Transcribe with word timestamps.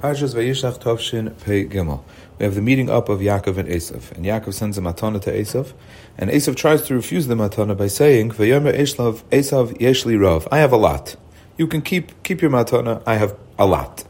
Parshas 0.00 0.34
Vayishlach 0.34 0.78
Tovshin 0.78 1.38
Pei 1.44 1.66
Gimel. 1.66 2.02
We 2.38 2.46
have 2.46 2.54
the 2.54 2.62
meeting 2.62 2.88
up 2.88 3.10
of 3.10 3.20
Yaakov 3.20 3.58
and 3.58 3.68
Esav, 3.68 4.12
and 4.12 4.24
Yaakov 4.24 4.54
sends 4.54 4.78
a 4.78 4.80
matana 4.80 5.20
to 5.20 5.30
Esav, 5.30 5.74
and 6.16 6.30
Esav 6.30 6.56
tries 6.56 6.80
to 6.84 6.94
refuse 6.94 7.26
the 7.26 7.34
matana 7.34 7.76
by 7.76 7.86
saying, 7.86 8.30
"Vayomer 8.30 8.74
Esav 8.74 9.22
Esav 9.24 9.78
Yeshli 9.78 10.18
Rav, 10.18 10.48
I 10.50 10.60
have 10.60 10.72
a 10.72 10.78
lot. 10.78 11.16
You 11.58 11.66
can 11.66 11.82
keep 11.82 12.22
keep 12.22 12.40
your 12.40 12.50
matana. 12.50 13.02
I 13.06 13.16
have 13.16 13.36
a 13.58 13.66
lot." 13.66 14.04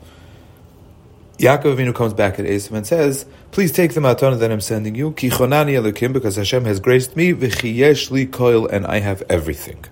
Yaakov 1.38 1.74
Avinu 1.74 1.93
comes 1.93 2.15
back 2.15 2.38
at 2.38 2.47
Esav 2.47 2.71
and 2.71 2.87
says, 2.87 3.27
"Please 3.51 3.72
take 3.72 3.95
the 3.95 4.01
matana 4.01 4.38
that 4.38 4.53
I'm 4.53 4.61
sending 4.61 4.95
you, 4.95 5.11
Ki 5.11 5.29
chonani 5.29 5.72
elikim, 5.72 6.13
because 6.13 6.37
Hashem 6.37 6.67
has 6.67 6.79
graced 6.79 7.17
me, 7.17 7.33
v'chi 7.35 7.77
yeshli 7.77 8.29
koil, 8.29 8.71
and 8.71 8.87
I 8.87 9.01
have 9.01 9.25
everything." 9.29 9.85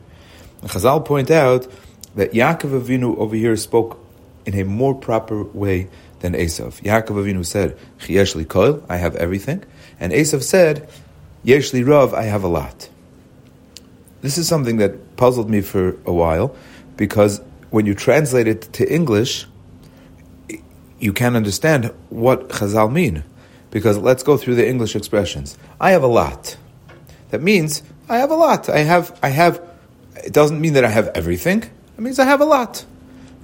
Chazal 0.63 1.05
point 1.05 1.33
out 1.33 1.67
that 2.15 2.35
Yaakov 2.35 2.83
Avinu 2.83 3.19
over 3.19 3.35
here 3.35 3.57
spoke 3.57 3.99
in 4.47 4.55
a 4.55 4.65
more 4.65 4.95
proper 4.95 5.43
way 5.43 5.89
than 6.21 6.33
Esav. 6.33 6.83
Yaakov 6.83 7.25
Avinu 7.25 7.45
said, 7.45 7.79
Chiyeshli 8.01 8.45
koil, 8.45 8.85
I 8.89 8.97
have 8.97 9.15
everything. 9.17 9.65
And 10.01 10.13
Esav 10.13 10.43
said, 10.43 10.89
Yeshli 11.45 11.87
rav, 11.87 12.15
I 12.15 12.25
have 12.25 12.45
a 12.45 12.49
lot. 12.49 12.89
This 14.21 14.39
is 14.39 14.49
something 14.49 14.79
that 14.79 15.17
puzzled 15.17 15.49
me 15.49 15.61
for 15.61 15.97
a 16.05 16.13
while, 16.13 16.57
because 16.97 17.41
when 17.71 17.87
you 17.87 17.95
translate 17.95 18.49
it 18.49 18.63
to 18.75 18.93
English, 18.93 19.47
you 20.99 21.13
can't 21.13 21.37
understand 21.37 21.93
what 22.09 22.49
Chazal 22.49 22.91
mean. 22.91 23.23
Because 23.71 23.99
let's 23.99 24.23
go 24.23 24.37
through 24.37 24.57
the 24.57 24.67
English 24.67 24.97
expressions. 24.97 25.57
I 25.81 25.91
have 25.91 26.03
a 26.03 26.09
lot. 26.09 26.57
That 27.31 27.43
means 27.43 27.83
I 28.09 28.19
have 28.19 28.31
a 28.31 28.35
lot. 28.35 28.69
I 28.69 28.79
have, 28.79 29.17
I 29.23 29.29
have, 29.29 29.61
it 30.17 30.33
doesn't 30.33 30.61
mean 30.61 30.73
that 30.73 30.85
I 30.85 30.89
have 30.89 31.09
everything. 31.09 31.63
It 31.63 32.01
means 32.01 32.19
I 32.19 32.25
have 32.25 32.41
a 32.41 32.47
lot. 32.47 32.85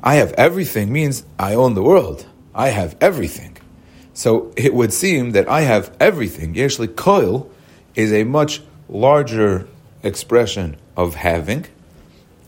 I 0.07 0.17
have 0.17 0.33
everything 0.35 0.93
means 0.93 1.25
I 1.39 1.55
own 1.55 1.73
the 1.73 1.83
world. 1.83 2.27
I 2.55 2.69
have 2.69 2.95
everything. 3.01 3.57
So 4.13 4.53
it 4.55 4.75
would 4.75 4.93
seem 4.93 5.31
that 5.31 5.49
I 5.49 5.63
have 5.63 5.97
everything. 5.99 6.55
Yeshli 6.55 6.89
koil 6.89 7.49
is 7.95 8.13
a 8.13 8.25
much 8.25 8.61
larger 8.89 9.67
expression 10.03 10.77
of 10.95 11.15
having, 11.15 11.65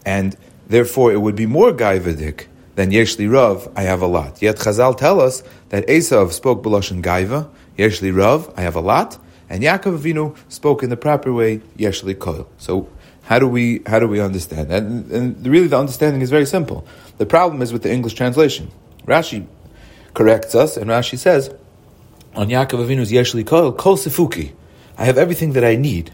and 0.04 0.36
therefore 0.66 1.12
it 1.12 1.20
would 1.22 1.34
be 1.34 1.46
more 1.46 1.72
gaivadik 1.72 2.46
than 2.74 2.90
Yeshli 2.90 3.32
Rav, 3.32 3.72
I 3.74 3.82
have 3.84 4.02
a 4.02 4.06
lot. 4.06 4.42
Yet 4.42 4.56
Chazal 4.56 4.94
tell 4.96 5.18
us 5.18 5.42
that 5.70 5.86
Esav 5.86 6.32
spoke 6.32 6.62
Beloshan 6.62 7.02
Gaiva, 7.02 7.48
Yeshli 7.78 8.14
Rav, 8.14 8.52
I 8.54 8.60
have 8.60 8.76
a 8.76 8.82
lot, 8.82 9.18
and 9.48 9.62
Yaakov 9.62 9.98
Avinu 9.98 10.36
spoke 10.50 10.82
in 10.82 10.90
the 10.90 10.96
proper 10.96 11.32
way, 11.32 11.58
Yeshli 11.78 12.14
Koil. 12.14 12.46
So 12.58 12.90
how 13.26 13.40
do 13.40 13.48
we 13.48 13.82
how 13.86 13.98
do 13.98 14.06
we 14.06 14.20
understand? 14.20 14.70
And, 14.70 15.10
and 15.10 15.46
really, 15.46 15.66
the 15.66 15.78
understanding 15.78 16.22
is 16.22 16.30
very 16.30 16.46
simple. 16.46 16.86
The 17.18 17.26
problem 17.26 17.60
is 17.60 17.72
with 17.72 17.82
the 17.82 17.92
English 17.92 18.14
translation. 18.14 18.70
Rashi 19.04 19.46
corrects 20.14 20.54
us, 20.54 20.76
and 20.76 20.88
Rashi 20.88 21.18
says 21.18 21.52
on 22.36 22.48
Yaakov 22.48 22.86
Avinu's 22.86 23.10
Yeshli 23.10 23.44
Kol 23.44 23.72
Kol 23.72 23.96
Sifuki, 23.96 24.52
I 24.96 25.06
have 25.06 25.18
everything 25.18 25.54
that 25.54 25.64
I 25.64 25.74
need. 25.74 26.12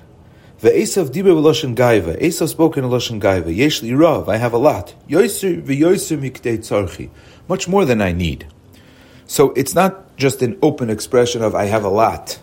The 0.60 0.70
Esav 0.70 1.10
Diber 1.10 1.34
Loshen 1.34 1.77
Gaiva, 1.77 2.18
Esav 2.18 2.48
spoke 2.48 2.78
in 2.78 2.84
Loshen 2.84 3.20
Gaiva, 3.20 3.55
Yeshli 3.55 3.98
Rav, 3.98 4.30
I 4.30 4.38
have 4.38 4.55
a 4.55 4.58
lot. 4.58 4.94
Yoiser 5.06 5.60
v'yoiser 5.60 6.16
mikdei 6.18 6.58
tzarchi, 6.58 7.10
much 7.46 7.68
more 7.68 7.84
than 7.84 8.00
I 8.00 8.12
need. 8.12 8.46
So 9.27 9.50
it's 9.50 9.74
not 9.74 10.16
just 10.16 10.40
an 10.40 10.58
open 10.62 10.88
expression 10.88 11.42
of 11.42 11.55
I 11.55 11.66
have 11.66 11.84
a 11.84 11.90
lot, 11.90 12.40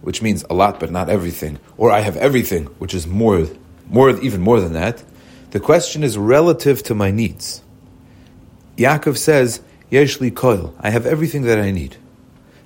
which 0.00 0.22
means 0.22 0.44
a 0.48 0.54
lot 0.54 0.78
but 0.78 0.92
not 0.92 1.08
everything, 1.08 1.58
or 1.76 1.90
I 1.90 2.00
have 2.00 2.16
everything, 2.16 2.66
which 2.78 2.94
is 2.94 3.06
more 3.06 3.48
more, 3.88 4.10
even 4.20 4.40
more 4.40 4.60
than 4.60 4.72
that. 4.72 5.02
The 5.50 5.60
question 5.60 6.02
is 6.02 6.16
relative 6.16 6.82
to 6.84 6.94
my 6.94 7.10
needs. 7.10 7.62
Yaakov 8.76 9.18
says, 9.18 9.60
Yeshli 9.90 10.30
koil, 10.30 10.74
I 10.80 10.90
have 10.90 11.06
everything 11.06 11.42
that 11.42 11.58
I 11.58 11.70
need. 11.70 11.96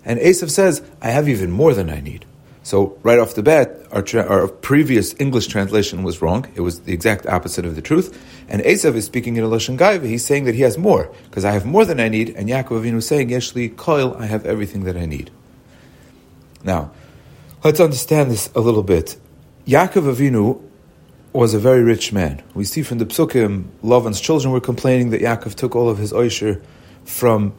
And 0.05 0.21
Esav 0.21 0.51
says, 0.51 0.83
I 1.03 1.11
have 1.11 1.29
even 1.29 1.51
more 1.51 1.75
than 1.75 1.91
I 1.91 2.01
need. 2.01 2.25
So 2.63 2.99
right 3.03 3.19
off 3.19 3.35
the 3.35 3.43
bat, 3.43 3.77
our, 3.91 4.03
tra- 4.03 4.27
our, 4.27 4.49
previous 4.49 5.15
English 5.21 5.49
translation 5.49 6.03
was 6.03 6.23
wrong. 6.23 6.47
It 6.55 6.61
was 6.61 6.81
the 6.81 6.93
exact 6.93 7.27
opposite 7.27 7.65
of 7.65 7.75
the 7.77 7.83
truth. 7.83 8.17
And 8.49 8.63
Esav 8.63 8.95
is 8.95 9.05
speaking 9.05 9.37
in 9.37 9.45
a 9.45 9.49
Lashon 9.49 9.79
Gaiva. 9.79 10.05
He's 10.05 10.25
saying 10.25 10.45
that 10.45 10.55
he 10.55 10.63
has 10.63 10.79
more, 10.79 11.13
because 11.25 11.45
I 11.45 11.53
have 11.53 11.67
more 11.67 11.85
than 11.85 12.01
I 12.01 12.09
need. 12.09 12.31
And 12.31 12.49
Yaakov 12.49 12.83
Avinu 12.83 12.97
is 12.97 13.07
saying, 13.07 13.29
Yeshli 13.29 13.75
koil, 13.75 14.21
I 14.21 14.27
have 14.27 14.47
everything 14.47 14.85
that 14.85 14.97
I 14.97 15.07
need. 15.07 15.31
Now, 16.65 16.91
let's 17.63 17.81
understand 17.81 18.31
this 18.31 18.51
a 18.55 18.61
little 18.61 18.83
bit. 18.83 19.17
Yaakov 19.67 20.15
Avinu 20.15 20.63
was 21.37 21.53
a 21.53 21.59
very 21.59 21.83
rich 21.83 22.13
man. 22.13 22.43
We 22.55 22.65
see 22.65 22.83
from 22.83 22.99
the 22.99 23.05
psukim, 23.05 23.67
Lavan's 23.85 24.21
children 24.21 24.53
were 24.53 24.61
complaining 24.61 25.11
that 25.11 25.21
Yaakov 25.21 25.55
took 25.55 25.77
all 25.77 25.91
of 25.91 25.99
his 25.99 26.13
oisher 26.13 26.63
from 27.05 27.53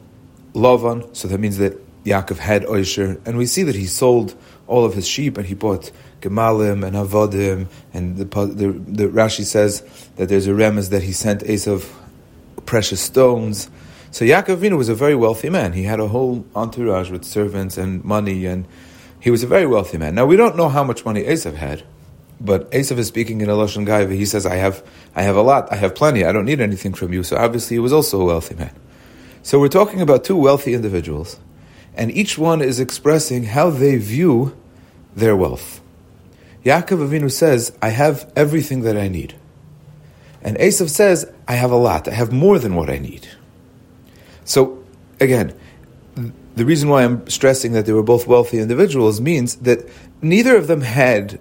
Lavan, 0.53 1.15
so 1.15 1.27
that 1.27 1.39
means 1.39 1.57
that 1.59 1.77
Yaakov 2.03 2.37
had 2.37 2.65
oisher, 2.65 3.21
and 3.25 3.37
we 3.37 3.45
see 3.45 3.61
that 3.63 3.75
he 3.75 3.85
sold 3.85 4.33
all 4.65 4.83
of 4.83 4.95
his 4.95 5.07
sheep 5.07 5.37
and 5.37 5.45
he 5.45 5.53
bought 5.53 5.91
gemalim 6.21 6.85
and 6.85 6.95
avodim, 6.95 7.67
and 7.93 8.17
the, 8.17 8.25
the, 8.25 8.71
the 8.71 9.07
Rashi 9.09 9.45
says 9.45 9.83
that 10.15 10.27
there's 10.27 10.47
a 10.47 10.51
remez 10.51 10.89
that 10.89 11.03
he 11.03 11.11
sent 11.11 11.41
Esav 11.41 11.87
precious 12.65 12.99
stones. 12.99 13.69
So 14.09 14.25
Yaakov 14.25 14.57
Avinu 14.57 14.77
was 14.77 14.89
a 14.89 14.95
very 14.95 15.15
wealthy 15.15 15.51
man. 15.51 15.73
He 15.73 15.83
had 15.83 15.99
a 15.99 16.07
whole 16.07 16.45
entourage 16.55 17.11
with 17.11 17.23
servants 17.23 17.77
and 17.77 18.03
money, 18.03 18.47
and 18.47 18.65
he 19.19 19.29
was 19.29 19.43
a 19.43 19.47
very 19.47 19.67
wealthy 19.67 19.99
man. 19.99 20.15
Now 20.15 20.25
we 20.25 20.35
don't 20.35 20.55
know 20.57 20.69
how 20.69 20.83
much 20.83 21.05
money 21.05 21.23
Esav 21.23 21.53
had. 21.53 21.83
But 22.39 22.69
Esav 22.71 22.97
is 22.97 23.07
speaking 23.07 23.41
in 23.41 23.49
a 23.49 23.53
Lashon 23.53 23.87
Gaiva. 23.87 24.13
He 24.13 24.25
says, 24.25 24.45
I 24.45 24.55
have, 24.55 24.83
I 25.15 25.23
have 25.23 25.35
a 25.35 25.41
lot. 25.41 25.71
I 25.71 25.75
have 25.75 25.95
plenty. 25.95 26.23
I 26.23 26.31
don't 26.31 26.45
need 26.45 26.61
anything 26.61 26.93
from 26.93 27.11
you. 27.13 27.23
So 27.23 27.35
obviously 27.35 27.75
he 27.75 27.79
was 27.79 27.93
also 27.93 28.21
a 28.21 28.25
wealthy 28.25 28.55
man. 28.55 28.75
So 29.41 29.59
we're 29.59 29.69
talking 29.69 30.01
about 30.01 30.23
two 30.23 30.35
wealthy 30.35 30.73
individuals. 30.73 31.39
And 31.95 32.11
each 32.11 32.37
one 32.37 32.61
is 32.61 32.79
expressing 32.79 33.45
how 33.45 33.71
they 33.71 33.97
view 33.97 34.55
their 35.15 35.35
wealth. 35.35 35.81
Yaakov 36.63 37.07
Avinu 37.07 37.31
says, 37.31 37.75
I 37.81 37.89
have 37.89 38.31
everything 38.35 38.81
that 38.81 38.97
I 38.97 39.07
need. 39.07 39.35
And 40.43 40.57
Esav 40.57 40.89
says, 40.89 41.31
I 41.47 41.53
have 41.53 41.71
a 41.71 41.75
lot. 41.77 42.07
I 42.07 42.13
have 42.13 42.31
more 42.31 42.59
than 42.59 42.75
what 42.75 42.89
I 42.89 42.99
need. 42.99 43.27
So, 44.45 44.83
again, 45.19 45.53
the 46.55 46.65
reason 46.65 46.89
why 46.89 47.03
I'm 47.03 47.27
stressing 47.29 47.71
that 47.73 47.85
they 47.85 47.93
were 47.93 48.03
both 48.03 48.27
wealthy 48.27 48.59
individuals 48.59 49.19
means 49.19 49.55
that 49.57 49.87
neither 50.21 50.55
of 50.55 50.67
them 50.67 50.81
had 50.81 51.39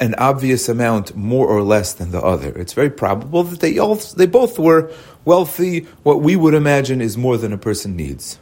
an 0.00 0.14
obvious 0.16 0.68
amount 0.68 1.16
more 1.16 1.46
or 1.46 1.62
less 1.62 1.92
than 1.92 2.10
the 2.10 2.20
other. 2.20 2.56
It's 2.56 2.72
very 2.72 2.90
probable 2.90 3.42
that 3.44 3.60
they 3.60 3.78
all 3.78 3.96
they 3.96 4.26
both 4.26 4.58
were 4.58 4.92
wealthy. 5.24 5.80
What 6.02 6.22
we 6.22 6.36
would 6.36 6.54
imagine 6.54 7.00
is 7.00 7.16
more 7.16 7.36
than 7.36 7.52
a 7.52 7.58
person 7.58 7.96
needs. 7.96 8.38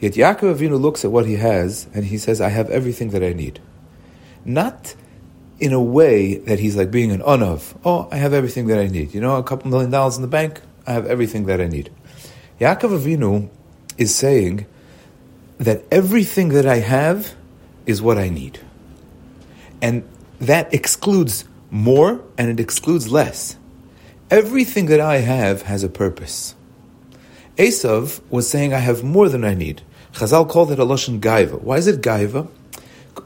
Yet 0.00 0.12
Yaakov 0.12 0.56
Avinu 0.56 0.80
looks 0.80 1.04
at 1.04 1.10
what 1.10 1.26
he 1.26 1.36
has 1.36 1.88
and 1.94 2.04
he 2.06 2.18
says, 2.18 2.40
"I 2.40 2.48
have 2.48 2.70
everything 2.70 3.10
that 3.10 3.22
I 3.22 3.32
need." 3.32 3.60
Not 4.44 4.94
in 5.60 5.72
a 5.72 5.82
way 5.82 6.36
that 6.36 6.60
he's 6.60 6.76
like 6.76 6.90
being 6.90 7.10
an 7.10 7.20
unav. 7.20 7.76
Oh, 7.84 8.08
I 8.12 8.16
have 8.16 8.32
everything 8.32 8.66
that 8.68 8.78
I 8.78 8.86
need. 8.86 9.14
You 9.14 9.20
know, 9.20 9.36
a 9.36 9.42
couple 9.42 9.70
million 9.70 9.90
dollars 9.90 10.16
in 10.16 10.22
the 10.22 10.28
bank. 10.28 10.60
I 10.86 10.92
have 10.92 11.06
everything 11.06 11.46
that 11.46 11.60
I 11.60 11.66
need. 11.66 11.90
Yaakov 12.60 13.00
Avinu 13.00 13.48
is 13.96 14.14
saying 14.14 14.66
that 15.58 15.82
everything 15.90 16.50
that 16.50 16.66
I 16.66 16.76
have 16.76 17.34
is 17.86 18.00
what 18.00 18.18
I 18.18 18.28
need. 18.28 18.60
And 19.82 20.04
that 20.40 20.72
excludes 20.72 21.44
more 21.70 22.22
and 22.36 22.50
it 22.50 22.60
excludes 22.60 23.10
less. 23.10 23.56
Everything 24.30 24.86
that 24.86 25.00
I 25.00 25.18
have 25.18 25.62
has 25.62 25.82
a 25.82 25.88
purpose. 25.88 26.54
Esav 27.56 28.20
was 28.30 28.48
saying, 28.48 28.72
I 28.72 28.78
have 28.78 29.02
more 29.02 29.28
than 29.28 29.44
I 29.44 29.54
need. 29.54 29.82
Chazal 30.12 30.48
called 30.48 30.70
it 30.70 30.78
a 30.78 30.84
Lashon 30.84 31.20
Gaiva. 31.20 31.60
Why 31.60 31.76
is 31.76 31.86
it 31.86 32.00
Gaiva? 32.00 32.48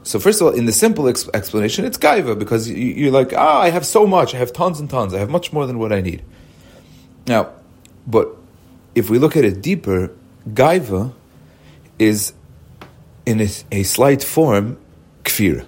So 0.01 0.19
first 0.19 0.41
of 0.41 0.47
all, 0.47 0.53
in 0.53 0.65
the 0.65 0.71
simple 0.71 1.07
ex- 1.07 1.29
explanation, 1.33 1.85
it's 1.85 1.97
Gaiva, 1.97 2.37
because 2.37 2.67
you, 2.67 3.09
are 3.09 3.11
like, 3.11 3.33
ah, 3.33 3.61
I 3.61 3.69
have 3.69 3.85
so 3.85 4.07
much, 4.07 4.33
I 4.33 4.37
have 4.39 4.51
tons 4.51 4.79
and 4.79 4.89
tons, 4.89 5.13
I 5.13 5.19
have 5.19 5.29
much 5.29 5.53
more 5.53 5.67
than 5.67 5.77
what 5.77 5.93
I 5.93 6.01
need. 6.01 6.23
Now, 7.27 7.51
but 8.07 8.35
if 8.95 9.09
we 9.09 9.19
look 9.19 9.37
at 9.37 9.45
it 9.45 9.61
deeper, 9.61 10.11
Gaiva 10.49 11.13
is 11.99 12.33
in 13.25 13.39
a, 13.39 13.49
a 13.71 13.83
slight 13.83 14.23
form, 14.23 14.77
kfir. 15.23 15.65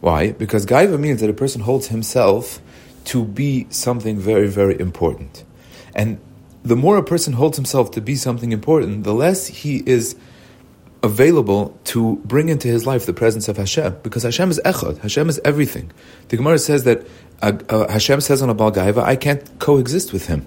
Why? 0.00 0.32
Because 0.32 0.66
gaiva 0.66 0.98
means 0.98 1.20
that 1.20 1.30
a 1.30 1.34
person 1.34 1.62
holds 1.62 1.88
himself 1.88 2.60
to 3.06 3.24
be 3.24 3.66
something 3.70 4.18
very, 4.18 4.48
very 4.48 4.78
important. 4.78 5.44
And 5.94 6.20
the 6.62 6.76
more 6.76 6.96
a 6.96 7.02
person 7.02 7.32
holds 7.34 7.56
himself 7.56 7.92
to 7.92 8.00
be 8.00 8.16
something 8.16 8.52
important, 8.52 9.04
the 9.04 9.14
less 9.14 9.46
he 9.46 9.82
is 9.86 10.16
available 11.02 11.78
to 11.84 12.16
bring 12.24 12.48
into 12.48 12.68
his 12.68 12.86
life 12.86 13.06
the 13.06 13.12
presence 13.12 13.48
of 13.48 13.56
Hashem, 13.56 13.98
because 14.02 14.24
Hashem 14.24 14.50
is 14.50 14.60
echad, 14.64 14.98
Hashem 14.98 15.28
is 15.28 15.40
everything. 15.44 15.92
The 16.28 16.36
Gemara 16.36 16.58
says 16.58 16.84
that 16.84 17.06
uh, 17.40 17.52
uh, 17.68 17.90
Hashem 17.90 18.20
says 18.20 18.42
on 18.42 18.50
a 18.50 18.54
Baal 18.54 18.72
Gaiva, 18.72 19.02
I 19.02 19.14
can't 19.14 19.58
coexist 19.58 20.12
with 20.12 20.26
him. 20.26 20.46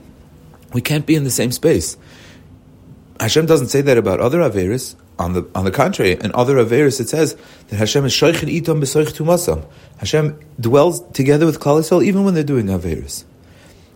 We 0.73 0.81
can't 0.81 1.05
be 1.05 1.15
in 1.15 1.23
the 1.23 1.31
same 1.31 1.51
space. 1.51 1.97
Hashem 3.19 3.45
doesn't 3.45 3.67
say 3.67 3.81
that 3.81 3.97
about 3.97 4.19
other 4.19 4.39
Averis. 4.39 4.95
On 5.19 5.33
the 5.33 5.45
on 5.53 5.65
the 5.65 5.71
contrary, 5.71 6.13
in 6.13 6.31
other 6.33 6.55
Averis 6.55 7.01
it 7.01 7.09
says 7.09 7.35
that 7.67 7.75
Hashem 7.75 8.05
is 8.05 8.13
Shoichin 8.13 8.49
Itom 8.49 8.81
B'Soich 8.81 9.11
Tumasam. 9.11 9.65
Hashem 9.97 10.39
dwells 10.59 11.01
together 11.11 11.45
with 11.45 11.59
Klal 11.59 11.81
Yisrael 11.81 12.03
even 12.03 12.23
when 12.23 12.33
they're 12.33 12.43
doing 12.43 12.67
Averis. 12.67 13.25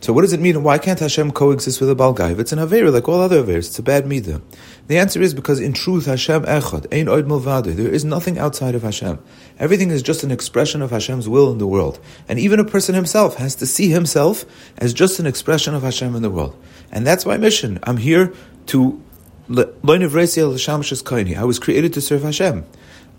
So 0.03 0.11
what 0.11 0.23
does 0.23 0.33
it 0.33 0.41
mean? 0.41 0.63
Why 0.63 0.79
can't 0.79 0.99
Hashem 0.99 1.31
coexist 1.31 1.79
with 1.79 1.89
a 1.89 1.95
Balgaiv? 1.95 2.37
It's 2.37 2.51
an 2.51 2.59
Avera 2.59 2.91
like 2.91 3.07
all 3.07 3.21
other 3.21 3.41
Averas. 3.41 3.69
It's 3.69 3.79
a 3.79 3.83
bad 3.83 4.03
midah. 4.03 4.41
The 4.87 4.97
answer 4.97 5.21
is 5.21 5.33
because 5.33 5.61
in 5.61 5.71
truth 5.71 6.07
Hashem 6.07 6.43
Echad, 6.43 6.93
Ein 6.93 7.05
Oid 7.05 7.23
Milvade. 7.23 7.73
There 7.73 7.87
is 7.87 8.03
nothing 8.03 8.37
outside 8.37 8.75
of 8.75 8.81
Hashem. 8.81 9.17
Everything 9.59 9.91
is 9.91 10.03
just 10.03 10.25
an 10.25 10.31
expression 10.31 10.81
of 10.81 10.91
Hashem's 10.91 11.29
will 11.29 11.53
in 11.53 11.57
the 11.57 11.67
world. 11.67 12.01
And 12.27 12.37
even 12.37 12.59
a 12.59 12.65
person 12.65 12.95
himself 12.95 13.35
has 13.35 13.55
to 13.55 13.65
see 13.65 13.87
himself 13.87 14.43
as 14.77 14.93
just 14.93 15.19
an 15.19 15.25
expression 15.25 15.73
of 15.73 15.83
Hashem 15.83 16.17
in 16.17 16.21
the 16.21 16.29
world. 16.29 16.61
And 16.91 17.07
that's 17.07 17.25
my 17.25 17.37
mission. 17.37 17.79
I'm 17.83 17.95
here 17.95 18.33
to 18.65 19.01
I 19.49 21.43
was 21.43 21.59
created 21.59 21.93
to 21.93 22.01
serve 22.01 22.23
Hashem. 22.23 22.65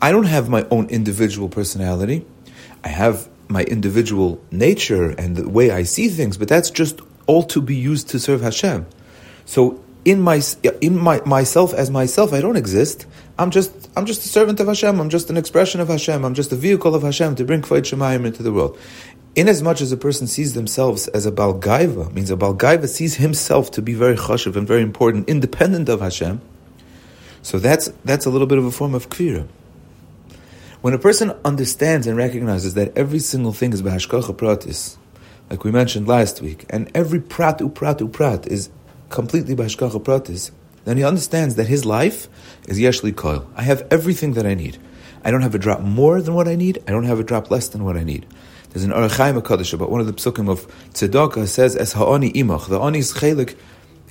I 0.00 0.10
don't 0.10 0.24
have 0.24 0.48
my 0.48 0.66
own 0.70 0.88
individual 0.88 1.48
personality. 1.48 2.24
I 2.82 2.88
have 2.88 3.28
my 3.48 3.62
individual 3.64 4.40
nature 4.50 5.10
and 5.10 5.36
the 5.36 5.48
way 5.48 5.70
I 5.70 5.82
see 5.82 6.08
things, 6.08 6.36
but 6.36 6.48
that's 6.48 6.70
just 6.70 7.00
all 7.26 7.42
to 7.44 7.60
be 7.60 7.76
used 7.76 8.08
to 8.10 8.18
serve 8.18 8.40
Hashem. 8.40 8.86
So 9.44 9.82
in 10.04 10.20
my 10.20 10.42
in 10.80 10.98
my 10.98 11.20
myself 11.24 11.72
as 11.72 11.90
myself, 11.90 12.32
I 12.32 12.40
don't 12.40 12.56
exist. 12.56 13.06
I'm 13.38 13.50
just 13.50 13.90
I'm 13.96 14.06
just 14.06 14.24
a 14.24 14.28
servant 14.28 14.60
of 14.60 14.66
Hashem. 14.66 15.00
I'm 15.00 15.08
just 15.08 15.30
an 15.30 15.36
expression 15.36 15.80
of 15.80 15.88
Hashem. 15.88 16.24
I'm 16.24 16.34
just 16.34 16.52
a 16.52 16.56
vehicle 16.56 16.94
of 16.94 17.02
Hashem 17.02 17.36
to 17.36 17.44
bring 17.44 17.62
Kvayt 17.62 17.82
Shemayim 17.82 18.24
into 18.26 18.42
the 18.42 18.52
world. 18.52 18.78
Inasmuch 19.36 19.80
as 19.80 19.90
a 19.90 19.96
person 19.96 20.28
sees 20.28 20.54
themselves 20.54 21.08
as 21.08 21.26
a 21.26 21.32
Balgaiva, 21.32 22.12
means 22.12 22.30
a 22.30 22.36
Balgaiva 22.36 22.88
sees 22.88 23.16
himself 23.16 23.72
to 23.72 23.82
be 23.82 23.92
very 23.92 24.14
chashiv 24.14 24.54
and 24.54 24.64
very 24.66 24.82
important, 24.82 25.28
independent 25.28 25.88
of 25.88 26.00
Hashem. 26.00 26.40
So 27.42 27.58
that's 27.58 27.90
that's 28.04 28.26
a 28.26 28.30
little 28.30 28.46
bit 28.46 28.58
of 28.58 28.64
a 28.64 28.70
form 28.70 28.94
of 28.94 29.10
kfira. 29.10 29.48
When 30.82 30.94
a 30.94 30.98
person 30.98 31.32
understands 31.44 32.06
and 32.06 32.16
recognizes 32.16 32.74
that 32.74 32.96
every 32.96 33.18
single 33.18 33.52
thing 33.52 33.72
is 33.72 33.82
b'hashkacha 33.82 34.36
pratis, 34.36 34.98
like 35.50 35.64
we 35.64 35.72
mentioned 35.72 36.06
last 36.06 36.40
week, 36.40 36.64
and 36.70 36.88
every 36.94 37.20
prat 37.20 37.60
u 37.60 37.68
prat 37.68 38.00
u 38.00 38.06
prat 38.06 38.46
is 38.46 38.70
completely 39.08 39.56
b'hashkacha 39.56 40.00
pratis, 40.04 40.52
then 40.84 40.96
he 40.96 41.02
understands 41.02 41.56
that 41.56 41.66
his 41.66 41.84
life 41.84 42.28
is 42.68 42.78
yeshli 42.78 43.12
koil. 43.12 43.48
I 43.56 43.62
have 43.62 43.84
everything 43.90 44.34
that 44.34 44.46
I 44.46 44.54
need. 44.54 44.78
I 45.24 45.32
don't 45.32 45.42
have 45.42 45.56
a 45.56 45.58
drop 45.58 45.80
more 45.80 46.22
than 46.22 46.34
what 46.34 46.46
I 46.46 46.54
need. 46.54 46.84
I 46.86 46.92
don't 46.92 47.04
have 47.04 47.18
a 47.18 47.24
drop 47.24 47.50
less 47.50 47.66
than 47.68 47.82
what 47.82 47.96
I 47.96 48.04
need. 48.04 48.26
There's 48.74 48.82
an 48.82 48.92
Ohr 48.92 49.08
HaChaim 49.08 49.42
Kaddish 49.46 49.72
about 49.72 49.88
one 49.88 50.00
of 50.00 50.08
the 50.08 50.12
psukim 50.12 50.50
of 50.50 50.66
Tzedakah 50.94 51.46
says, 51.46 51.76
"As 51.76 51.92
ha'ani 51.92 52.32
imach." 52.32 52.68
The 52.68 52.80
ani's 52.80 53.12
chelik 53.14 53.54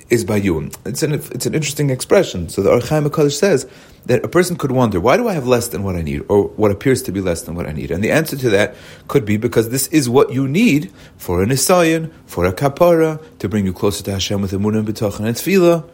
is 0.08 0.24
by 0.24 0.36
you. 0.36 0.70
It's 0.86 1.02
an, 1.02 1.12
it's 1.12 1.44
an 1.44 1.54
interesting 1.54 1.90
expression. 1.90 2.48
So 2.48 2.62
the 2.62 2.70
Ohr 2.70 2.80
HaChaim 2.80 3.06
HaKadosh 3.08 3.38
says 3.38 3.66
that 4.06 4.24
a 4.24 4.28
person 4.28 4.56
could 4.56 4.72
wonder, 4.72 5.00
why 5.00 5.18
do 5.18 5.28
I 5.28 5.34
have 5.34 5.46
less 5.46 5.68
than 5.68 5.82
what 5.82 5.96
I 5.96 6.00
need, 6.00 6.22
or 6.30 6.44
what 6.44 6.70
appears 6.70 7.02
to 7.02 7.12
be 7.12 7.20
less 7.20 7.42
than 7.42 7.54
what 7.54 7.66
I 7.66 7.72
need? 7.72 7.90
And 7.90 8.02
the 8.02 8.10
answer 8.10 8.38
to 8.38 8.48
that 8.50 8.74
could 9.06 9.26
be 9.26 9.36
because 9.36 9.68
this 9.68 9.86
is 9.88 10.08
what 10.08 10.32
you 10.32 10.48
need 10.48 10.90
for 11.18 11.42
a 11.42 11.46
Nisayan, 11.46 12.10
for 12.24 12.46
a 12.46 12.52
Kapara, 12.52 13.22
to 13.40 13.48
bring 13.50 13.66
you 13.66 13.74
closer 13.74 14.02
to 14.04 14.12
Hashem 14.12 14.40
with 14.40 14.52
Emunah 14.52 14.78
and 14.78 14.88
B'tachan 14.88 15.26
and 15.26 15.36
Tefillah. 15.36 15.86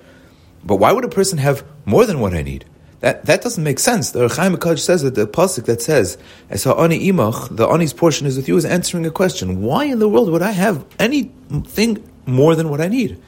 But 0.64 0.76
why 0.76 0.92
would 0.92 1.04
a 1.04 1.08
person 1.08 1.38
have 1.38 1.64
more 1.84 2.06
than 2.06 2.20
what 2.20 2.34
I 2.34 2.42
need? 2.42 2.66
That, 3.00 3.24
that 3.26 3.42
doesn't 3.42 3.64
make 3.64 3.78
sense. 3.78 4.10
The 4.10 4.28
Chaim 4.28 4.56
HaKadosh 4.56 4.80
says 4.80 5.02
that 5.02 5.14
the 5.14 5.26
pasuk 5.26 5.64
that 5.64 5.80
says, 5.80 6.18
"As 6.50 6.66
ani 6.66 7.10
imach," 7.10 7.54
the 7.56 7.66
ani's 7.66 7.94
portion 7.94 8.26
is 8.26 8.36
with 8.36 8.46
you, 8.46 8.56
is 8.56 8.66
answering 8.66 9.06
a 9.06 9.10
question. 9.10 9.62
Why 9.62 9.84
in 9.84 10.00
the 10.00 10.08
world 10.08 10.30
would 10.30 10.42
I 10.42 10.50
have 10.50 10.84
anything 10.98 12.04
more 12.26 12.54
than 12.54 12.68
what 12.68 12.80
I 12.80 12.88
need? 12.88 13.18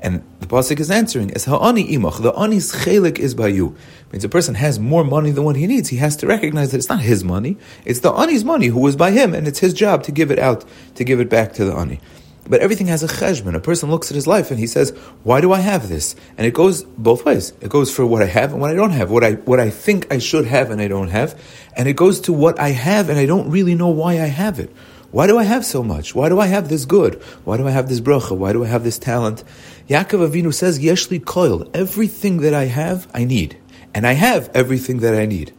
And 0.00 0.24
the 0.40 0.46
pasuk 0.46 0.80
is 0.80 0.90
answering, 0.90 1.30
"As 1.32 1.44
ha'ani 1.44 1.86
imach," 1.96 2.20
the 2.20 2.32
ani's 2.32 2.72
chelik 2.72 3.20
is 3.20 3.34
by 3.34 3.46
you. 3.46 3.76
Means 4.10 4.24
a 4.24 4.28
person 4.28 4.56
has 4.56 4.80
more 4.80 5.04
money 5.04 5.30
than 5.30 5.44
what 5.44 5.54
he 5.54 5.68
needs. 5.68 5.90
He 5.90 5.98
has 5.98 6.16
to 6.16 6.26
recognize 6.26 6.72
that 6.72 6.78
it's 6.78 6.88
not 6.88 7.02
his 7.02 7.22
money; 7.22 7.56
it's 7.84 8.00
the 8.00 8.12
ani's 8.12 8.44
money 8.44 8.66
who 8.66 8.80
was 8.80 8.96
by 8.96 9.12
him, 9.12 9.34
and 9.34 9.46
it's 9.46 9.60
his 9.60 9.72
job 9.72 10.02
to 10.02 10.10
give 10.10 10.32
it 10.32 10.40
out, 10.40 10.64
to 10.96 11.04
give 11.04 11.20
it 11.20 11.30
back 11.30 11.52
to 11.54 11.64
the 11.64 11.76
ani. 11.76 12.00
But 12.48 12.60
everything 12.60 12.88
has 12.88 13.02
a 13.02 13.08
cheshbon. 13.08 13.54
A 13.54 13.60
person 13.60 13.90
looks 13.90 14.10
at 14.10 14.14
his 14.14 14.26
life 14.26 14.50
and 14.50 14.58
he 14.58 14.66
says, 14.66 14.90
"Why 15.22 15.40
do 15.40 15.52
I 15.52 15.60
have 15.60 15.88
this?" 15.88 16.16
And 16.36 16.46
it 16.46 16.54
goes 16.54 16.82
both 16.82 17.24
ways. 17.24 17.52
It 17.60 17.70
goes 17.70 17.94
for 17.94 18.04
what 18.04 18.22
I 18.22 18.26
have 18.26 18.52
and 18.52 18.60
what 18.60 18.70
I 18.70 18.74
don't 18.74 18.90
have. 18.90 19.10
What 19.10 19.22
I 19.22 19.32
what 19.32 19.60
I 19.60 19.70
think 19.70 20.12
I 20.12 20.18
should 20.18 20.46
have 20.46 20.70
and 20.70 20.80
I 20.80 20.88
don't 20.88 21.08
have, 21.08 21.40
and 21.76 21.88
it 21.88 21.94
goes 21.94 22.20
to 22.22 22.32
what 22.32 22.58
I 22.58 22.70
have 22.70 23.08
and 23.08 23.18
I 23.18 23.26
don't 23.26 23.48
really 23.50 23.74
know 23.76 23.88
why 23.88 24.14
I 24.14 24.26
have 24.26 24.58
it. 24.58 24.72
Why 25.12 25.26
do 25.26 25.36
I 25.36 25.44
have 25.44 25.66
so 25.66 25.82
much? 25.82 26.14
Why 26.14 26.30
do 26.30 26.40
I 26.40 26.46
have 26.46 26.70
this 26.70 26.86
good? 26.86 27.22
Why 27.44 27.58
do 27.58 27.68
I 27.68 27.70
have 27.70 27.86
this 27.86 28.00
bracha? 28.00 28.34
Why 28.34 28.54
do 28.54 28.64
I 28.64 28.68
have 28.68 28.82
this 28.82 28.98
talent? 28.98 29.44
Yaakov 29.86 30.30
Avinu 30.30 30.54
says, 30.54 30.78
Yeshli 30.78 31.20
koil, 31.20 31.68
everything 31.74 32.38
that 32.38 32.54
I 32.54 32.64
have, 32.64 33.06
I 33.12 33.24
need. 33.24 33.58
And 33.92 34.06
I 34.06 34.14
have 34.14 34.50
everything 34.54 35.00
that 35.00 35.14
I 35.14 35.26
need. 35.26 35.52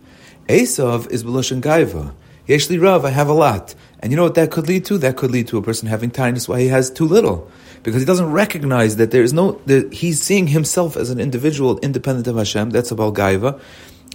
Esav 0.50 1.12
is 1.12 1.24
Beloshan 1.24 1.62
Gaiva. 1.62 2.16
Yeshli 2.48 2.82
Rav, 2.82 3.06
I 3.06 3.12
have 3.12 3.30
a 3.30 3.34
lot. 3.34 3.76
And 4.04 4.12
you 4.12 4.18
know 4.18 4.24
what 4.24 4.36
that 4.36 4.52
could 4.52 4.68
lead 4.68 4.84
to? 4.86 4.98
That 4.98 5.16
could 5.16 5.32
lead 5.32 5.48
to 5.48 5.58
a 5.58 5.62
person 5.62 5.88
having 5.88 6.12
tinus 6.12 6.50
why 6.50 6.60
he 6.60 6.68
has 6.68 6.92
too 6.92 7.06
little. 7.06 7.50
Because 7.84 8.02
he 8.02 8.06
doesn't 8.06 8.32
recognize 8.32 8.98
that 8.98 9.12
there 9.12 9.24
is 9.24 9.32
no, 9.32 9.54
that 9.66 9.94
he's 9.94 10.22
seeing 10.22 10.48
himself 10.48 10.98
as 10.98 11.10
an 11.10 11.22
individual 11.22 11.80
independent 11.80 12.28
of 12.28 12.36
Hashem. 12.36 12.72
That's 12.72 12.92
about 12.92 13.14
Gaiva. 13.14 13.62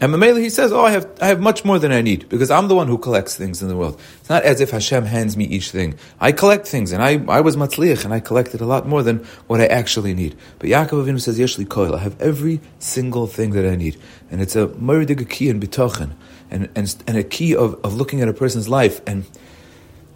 And 0.03 0.13
Mamela, 0.13 0.41
he 0.41 0.51
says, 0.51 0.73
"Oh, 0.73 0.85
I 0.85 0.91
have, 0.91 1.09
I 1.23 1.29
have 1.29 1.41
much 1.41 1.65
more 1.65 1.79
than 1.79 1.91
I 1.91 2.03
need 2.03 2.29
because 2.29 2.51
I'm 2.51 2.69
the 2.69 2.75
one 2.75 2.87
who 2.87 2.99
collects 2.99 3.35
things 3.35 3.63
in 3.63 3.69
the 3.69 3.77
world. 3.77 3.99
It's 4.21 4.29
not 4.29 4.43
as 4.45 4.61
if 4.61 4.71
Hashem 4.71 5.07
hands 5.07 5.39
me 5.39 5.47
each 5.47 5.71
thing. 5.71 5.95
I 6.21 6.33
collect 6.33 6.69
things, 6.69 6.93
and 6.93 7.03
I, 7.03 7.25
I 7.27 7.41
was 7.41 7.57
matzliach, 7.57 8.05
and 8.05 8.13
I 8.13 8.21
collected 8.21 8.61
a 8.61 8.67
lot 8.67 8.87
more 8.87 9.03
than 9.03 9.25
what 9.47 9.61
I 9.61 9.67
actually 9.67 10.13
need. 10.13 10.37
But 10.59 10.69
Yaakov 10.69 11.05
Avinu 11.05 11.21
says, 11.21 11.39
"Yeshli 11.39 11.67
koil, 11.67 11.97
I 11.97 11.99
have 12.01 12.21
every 12.21 12.61
single 12.79 13.27
thing 13.27 13.53
that 13.53 13.67
I 13.67 13.75
need, 13.75 13.97
and 14.31 14.41
it's 14.41 14.55
a 14.55 14.69
meridig 14.69 15.29
key 15.31 15.49
and 15.49 15.61
bitochen, 15.61 16.13
and 16.51 16.69
and 16.77 16.95
and 17.09 17.17
a 17.17 17.25
key 17.25 17.57
of, 17.57 17.75
of 17.83 17.95
looking 17.95 18.21
at 18.21 18.29
a 18.29 18.35
person's 18.35 18.69
life 18.69 19.01
and." 19.07 19.25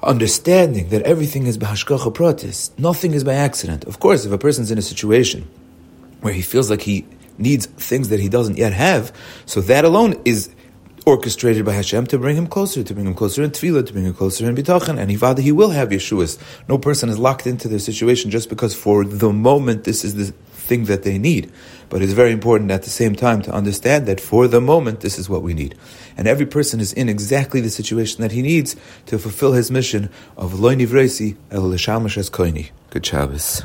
Understanding 0.02 0.88
that 0.88 1.02
everything 1.02 1.46
is 1.46 1.58
b'hashkacha 1.58 2.12
pratis, 2.12 2.76
nothing 2.78 3.12
is 3.14 3.22
by 3.22 3.34
accident. 3.34 3.84
Of 3.84 4.00
course, 4.00 4.24
if 4.24 4.32
a 4.32 4.38
person's 4.38 4.70
in 4.70 4.78
a 4.78 4.82
situation 4.82 5.48
where 6.22 6.32
he 6.32 6.42
feels 6.42 6.70
like 6.70 6.82
he 6.82 7.06
needs 7.38 7.66
things 7.66 8.08
that 8.08 8.20
he 8.20 8.28
doesn't 8.28 8.58
yet 8.58 8.72
have. 8.72 9.14
So 9.46 9.60
that 9.62 9.84
alone 9.84 10.20
is 10.24 10.50
orchestrated 11.04 11.64
by 11.64 11.72
Hashem 11.72 12.06
to 12.08 12.18
bring 12.18 12.36
him 12.36 12.46
closer, 12.46 12.82
to 12.82 12.94
bring 12.94 13.06
him 13.06 13.14
closer 13.14 13.42
in 13.42 13.50
tefillah, 13.50 13.86
to 13.86 13.92
bring 13.92 14.04
him 14.04 14.14
closer 14.14 14.48
in 14.48 14.54
bitachon, 14.54 14.98
and 14.98 15.10
Hivada, 15.10 15.40
he 15.40 15.52
will 15.52 15.70
have 15.70 15.90
Yeshuas. 15.90 16.38
No 16.68 16.78
person 16.78 17.08
is 17.08 17.18
locked 17.18 17.46
into 17.46 17.68
their 17.68 17.78
situation 17.78 18.30
just 18.30 18.48
because 18.48 18.74
for 18.74 19.04
the 19.04 19.32
moment 19.32 19.84
this 19.84 20.04
is 20.04 20.14
the 20.14 20.32
thing 20.52 20.84
that 20.84 21.02
they 21.02 21.18
need. 21.18 21.50
But 21.88 22.02
it's 22.02 22.12
very 22.12 22.32
important 22.32 22.70
at 22.70 22.84
the 22.84 22.90
same 22.90 23.14
time 23.14 23.42
to 23.42 23.52
understand 23.52 24.06
that 24.06 24.20
for 24.20 24.48
the 24.48 24.60
moment 24.60 25.00
this 25.00 25.18
is 25.18 25.28
what 25.28 25.42
we 25.42 25.54
need. 25.54 25.76
And 26.16 26.26
every 26.26 26.46
person 26.46 26.80
is 26.80 26.92
in 26.92 27.08
exactly 27.08 27.60
the 27.60 27.70
situation 27.70 28.22
that 28.22 28.32
he 28.32 28.42
needs 28.42 28.76
to 29.06 29.18
fulfill 29.18 29.52
his 29.52 29.70
mission 29.70 30.08
of 30.36 30.58
loy 30.58 30.74
nivresi 30.76 31.36
el 31.50 31.62
koini. 31.62 32.70
Good 32.90 33.04
Shabbos. 33.04 33.62